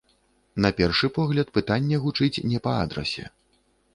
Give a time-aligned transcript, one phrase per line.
[0.65, 3.29] На першы погляд, пытанне гучыць не па адрасе.